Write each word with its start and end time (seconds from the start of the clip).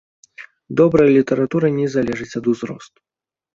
Добрая 0.81 1.05
літаратура 1.17 1.67
не 1.77 1.87
залежыць 1.99 2.33
ад 2.43 2.53
узросту. 2.55 2.97